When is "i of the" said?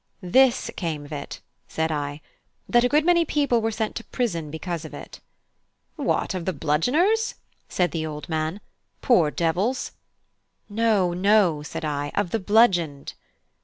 11.85-12.39